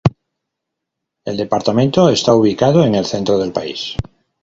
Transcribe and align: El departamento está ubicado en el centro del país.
El 1.25 1.37
departamento 1.37 2.09
está 2.09 2.33
ubicado 2.33 2.83
en 2.85 2.95
el 2.95 3.05
centro 3.05 3.37
del 3.37 3.51
país. 3.53 3.95